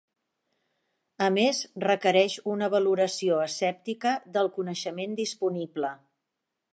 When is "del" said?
4.39-4.53